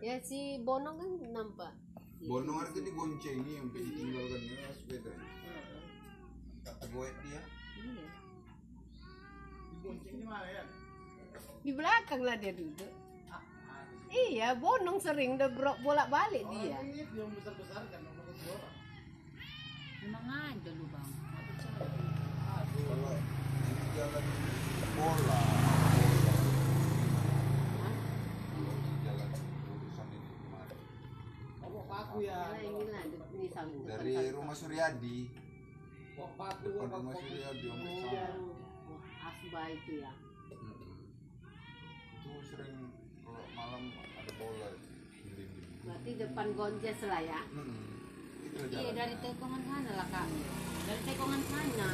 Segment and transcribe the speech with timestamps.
[0.00, 1.72] Ya si Bonong kan nampak.
[2.20, 5.12] Bonong harusnya diboncengi sampai ditinggalkan ya sepeda.
[6.90, 7.40] Goet dia.
[7.78, 8.06] Iya.
[9.80, 10.62] Boncengnya mana ya?
[11.60, 12.92] Di belakang lah dia duduk.
[14.10, 16.80] Iya, Bonong sering udah bro- bolak-balik dia.
[16.82, 18.74] Ini yang besar-besar kan nomor dua orang.
[20.00, 21.08] Memang ada lu bang.
[22.80, 24.24] Kalau ini jalan
[24.96, 25.69] bola.
[33.60, 35.28] Dari rumah Suryadi.
[36.16, 37.12] Depan rumah.
[37.16, 39.00] Suryadi om Oh.
[39.20, 40.12] Asba itu ya.
[42.20, 42.92] Itu sering
[43.24, 44.68] kalau malam ada bola.
[45.80, 47.40] Berarti depan Gonjes lah ya.
[48.44, 50.26] Itu Iya dari tekongan sana lah kak.
[50.88, 51.90] Dari tekongan sana.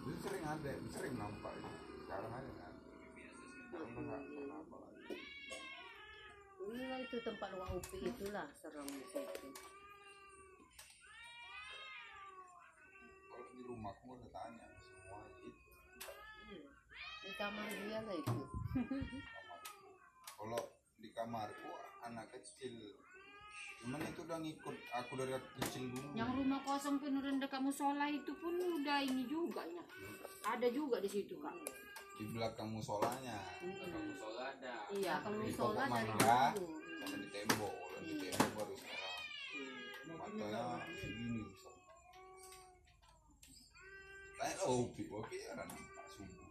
[0.00, 1.70] Itu sering ada, sering nampak itu.
[2.04, 2.72] Sekarang aja kan.
[3.70, 5.16] Udah nggak pernah apa lagi.
[6.60, 9.50] Inilah itu tempat luar upi itulah serem di situ.
[13.26, 15.50] Kalau di rumahku udah tanya semua itu
[16.54, 16.70] Iya.
[17.26, 18.40] Di kamar dia lah itu.
[20.38, 20.62] Kalau
[21.02, 21.70] di kamarku
[22.06, 22.94] anak kecil
[23.82, 26.08] Cuman itu udah ngikut aku dari kecil dulu.
[26.14, 29.82] Yang rumah kosong penuh dekat musola itu pun udah ini juga ya.
[30.46, 31.58] Ada juga di situ kak.
[32.18, 33.38] Di belakang musolanya.
[34.90, 36.66] Iya, kalau musola dari dulu.
[37.00, 37.74] sama di tembok.
[37.74, 38.30] Kalau di Iya.
[38.34, 39.18] tembok baru sekarang.
[40.10, 40.62] Matanya
[40.98, 41.42] segini.
[44.40, 46.48] Tanya oh, Opi, Opi ada nampak subuh.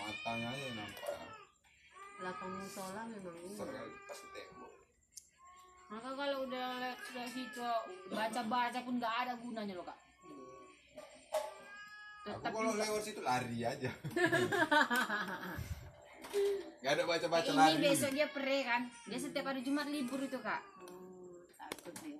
[0.00, 1.18] Matanya aja nampak.
[2.16, 3.54] Belakang musola memang ini.
[3.60, 4.72] Pas tembok.
[5.86, 7.62] Maka kalau udah lihat sudah situ
[8.10, 9.98] baca-baca pun nggak ada gunanya loh kak.
[12.26, 13.86] Aku kalau lewat situ lari aja.
[16.82, 17.78] Gak ada baca-baca ini lari.
[17.78, 18.90] besok dia pere kan.
[19.06, 20.58] Dia setiap hari Jumat libur itu kak.
[20.82, 22.18] Oh, takut dia.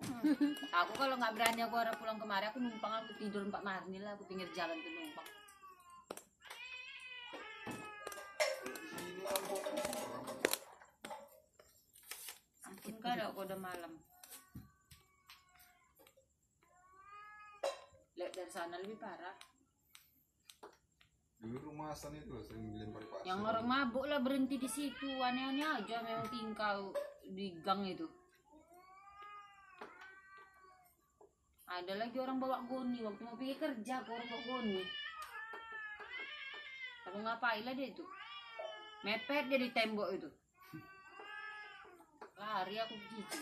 [0.71, 4.15] Aku kalau nggak berani aku ada pulang kemarin aku numpang aku tidur empat marni lah
[4.15, 5.29] aku pinggir jalan tuh numpang.
[9.27, 9.43] Orang
[12.71, 13.93] Ampun kak ada aku udah malam.
[18.15, 19.56] Lihat dari sana lebih parah.
[21.37, 23.29] Dulu rumah Hasan itu loh, sering dilempar pasir.
[23.29, 25.11] Yang orang mabuk lah berhenti di situ.
[25.21, 26.97] Aneh-aneh aja memang tingkau
[27.29, 28.09] di gang itu.
[31.67, 34.83] Ada lagi orang bawa goni waktu mau pergi kerja ke orang bawa goni.
[37.05, 38.05] Kalau ngapain lah dia itu?
[39.05, 40.29] Mepet dia di tembok itu.
[42.41, 43.39] Lari aku gitu.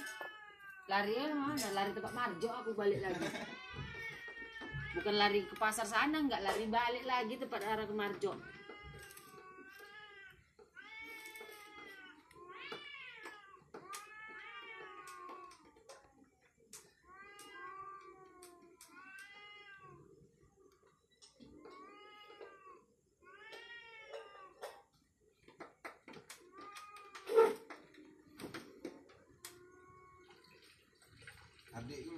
[0.91, 1.69] Lari ya mana?
[1.73, 3.23] Lari tempat Marjo aku balik lagi.
[4.95, 8.33] Bukan lari ke pasar sana, enggak lari balik lagi tempat arah ke Marjo.
[31.75, 32.14] Adikku,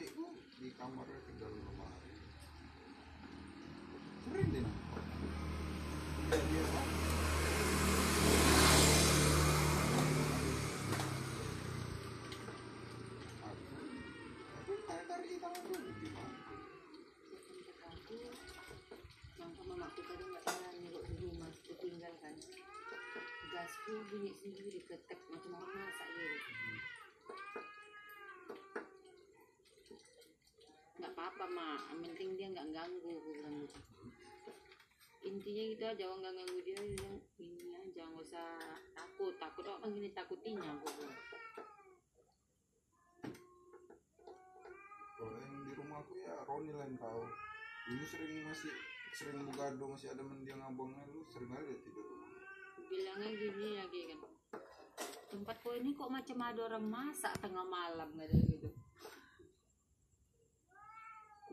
[0.00, 1.92] adikku di kamar ke dalam rumah.
[4.24, 4.48] Sering
[15.36, 15.64] tangan
[19.60, 20.72] dulu nggak pernah
[21.76, 22.34] tinggal kan
[24.08, 26.69] bunyi sendiri ketek macam orang masak gitu
[31.20, 31.80] apa-apa mak.
[31.92, 33.76] Yang penting dia nggak ganggu aku bilang gitu.
[35.20, 38.48] Intinya itu aja orang nggak ganggu dia yang ini aja nggak usah
[38.96, 39.36] takut.
[39.36, 40.08] Takut orang gini?
[40.16, 41.20] Takutinya aku bilang.
[45.20, 47.22] Kalau yang di rumahku ya Roni lah yang tahu.
[47.84, 48.72] Dulu sering masih
[49.12, 52.30] sering bugado masih ada mendiang abangnya lu sering aja tidur rumah.
[52.88, 54.20] bilangnya gini lagi kan.
[55.28, 58.79] Tempat kau ini kok macam ada orang masak tengah malam gitu gitu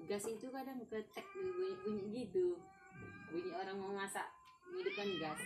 [0.08, 2.56] gas itu kadang ketek bunyi bunyi gitu.
[3.28, 4.24] Bunyi orang mau masak
[4.72, 5.42] hidupkan gas.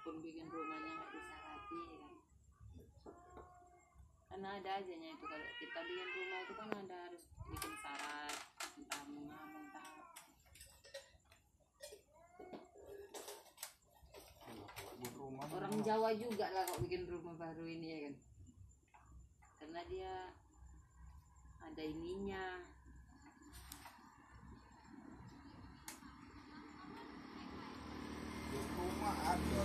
[0.00, 2.14] Pun bikin rumahnya nggak bisa rapi kan?
[4.32, 8.55] Karena ada aja nya itu kalau kita bikin rumah itu kan ada harus bikin syarat
[15.86, 18.14] Jawa juga lah kok bikin rumah baru ini ya kan.
[19.62, 20.14] Karena dia
[21.62, 22.66] ada ininya.
[28.50, 29.62] Rumah ada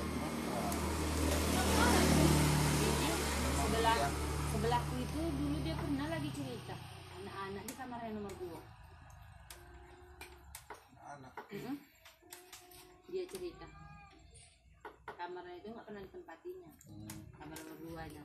[15.82, 16.72] nggak pernah ditempatinya.
[16.94, 17.22] Hmm.
[17.42, 18.22] kamar nomor dua nya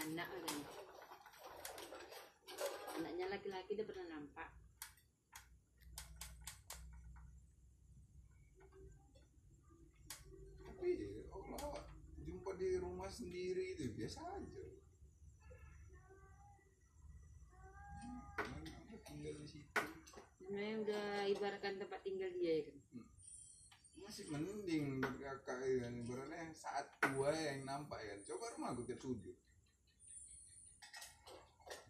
[0.00, 0.64] anak katanya
[2.96, 4.48] anaknya laki-laki dia pernah nampak.
[10.64, 10.90] Tapi
[11.28, 11.84] Allah
[12.24, 14.66] jumpa di rumah sendiri itu biasa aja.
[18.88, 19.84] Aku tinggal di situ?
[20.40, 23.07] Sebenarnya udah ibaratkan tempat tinggal dia ya kan
[24.08, 28.16] masih mending dari kakak yang yang saat tua yang nampak ya.
[28.24, 29.36] Coba rumah tiap sudut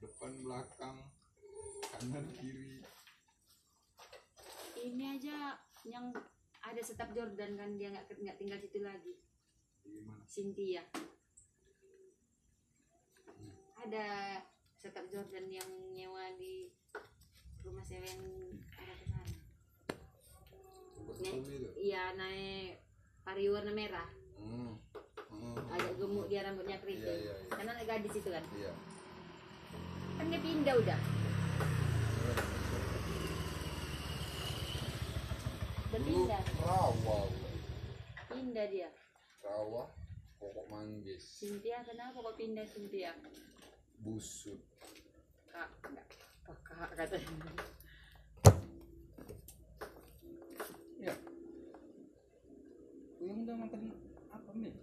[0.03, 0.99] depan belakang
[1.95, 2.83] kanan kiri.
[4.83, 6.11] Ini aja yang
[6.59, 9.15] ada setap Jordan kan dia nggak nggak tinggal situ lagi.
[9.87, 10.83] Gimana Cynthia.
[13.79, 14.43] Ada
[14.75, 16.67] setap Jordan yang nyewa di
[17.63, 18.27] rumah sewa yang
[18.75, 19.38] ada ke sana
[21.17, 22.81] itu iya naik
[23.25, 24.09] pari warna merah.
[24.39, 24.77] Hmm.
[25.29, 25.61] Hmm.
[25.71, 27.51] agak gemuk dia rambutnya keriting Iya, iya, iya.
[27.53, 28.45] karena anak gadis itu kan?
[28.55, 28.73] Iya.
[30.19, 30.99] Kan dia pindah udah.
[35.89, 36.43] Udah dulu pindah.
[36.65, 37.19] rawa.
[38.29, 38.91] Pindah dia.
[39.45, 39.85] Rawa
[40.39, 41.23] pokok manggis.
[41.39, 43.13] Cynthia kenapa kok pindah Cynthia?
[44.03, 44.59] Busut
[45.51, 46.07] kak enggak.
[46.49, 47.53] Kakak katanya
[50.99, 51.15] ya
[53.23, 53.81] yang udah makan
[54.29, 54.77] apa nih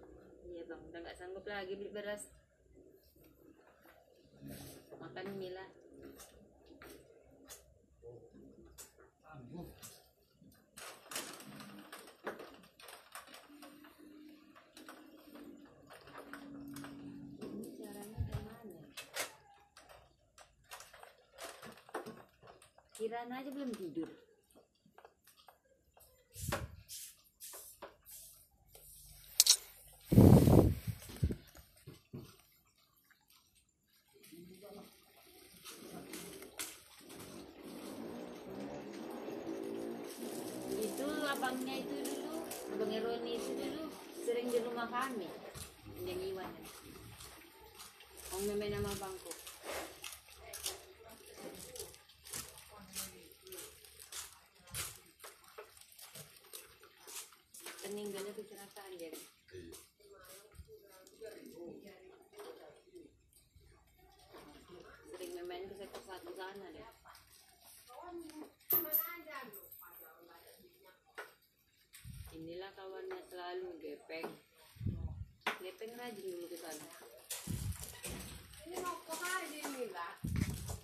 [0.50, 0.82] iya bang.
[0.90, 2.34] Udah nggak sanggup lagi beli beras.
[4.98, 5.70] Makan mie lah
[18.18, 18.50] gimana
[22.98, 24.10] Kirana aja belum tidur
[40.76, 42.36] itu abangnya itu dulu
[42.74, 43.84] abang Roni itu dulu
[44.24, 45.24] sering di rumah kami.
[46.04, 46.52] Yang Iwan.
[48.36, 49.32] Om Meme nama abangku
[57.80, 59.16] peninggalnya kecelakaan dia.
[65.08, 66.84] Sering main ke sektor satu sana deh.
[72.36, 74.45] Inilah kawannya selalu gepeng
[75.60, 76.86] gepeng rajin dulu ke sana
[78.66, 80.12] Ini mau kok aja ini lah.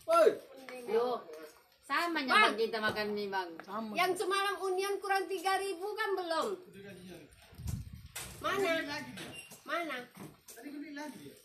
[0.06, 0.30] Woi,
[0.90, 1.18] Loh,
[1.86, 3.48] sama bang kita makan nih bang
[3.94, 6.46] Yang semalam union kurang 3000 kan belum?
[8.42, 8.72] Mana?
[9.62, 9.96] Mana?
[10.50, 11.36] Tadi beli lagi ya?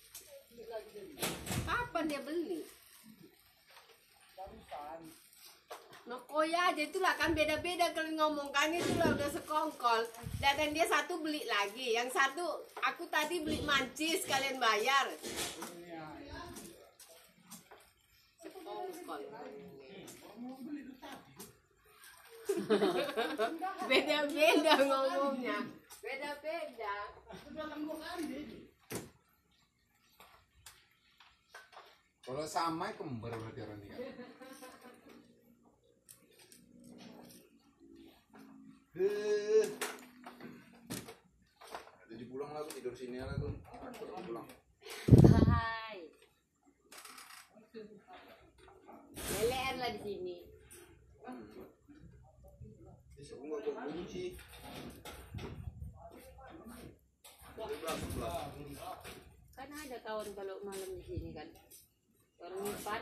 [1.68, 2.66] Kapan dia beli?
[6.08, 10.08] Nokoya aja itulah kan beda-beda kalau ngomong kan itulah udah sekongkol.
[10.40, 15.12] Dan, dia satu beli lagi, yang satu aku tadi beli mancis kalian bayar.
[18.40, 19.20] Sekongkol.
[23.92, 25.60] Beda-beda ngomongnya.
[26.00, 26.96] Beda-beda.
[32.28, 34.00] kalau sama kembar berarti orang ini kan.
[34.04, 34.14] Eh.
[38.98, 39.14] Jadi
[42.34, 43.54] pulang lah tidur sini lah tuh.
[44.26, 44.50] Pulang.
[45.54, 46.02] hai.
[49.38, 50.42] Lelean lah di sini.
[53.22, 54.34] Aku nggak bawa kunci.
[59.54, 61.46] Kan ada kawan kalau malam di sini kan.
[62.42, 63.02] Orang Ipan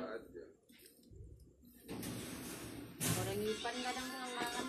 [3.15, 4.67] orang Ipan kadang malam